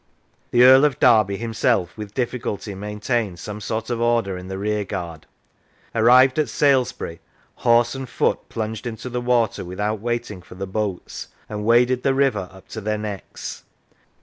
[0.49, 5.27] The Earl of Derby himself with difficulty maintained some sort of order in the rearguard.
[5.93, 7.19] Arrived at Salesbury,
[7.57, 12.15] horse and foot plunged into the water without waiting for the boats, and waded the
[12.15, 13.61] river up to their necks.